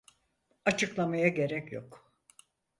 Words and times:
Açıklamaya 0.65 1.27
gerek 1.27 1.71
yok. 1.71 2.11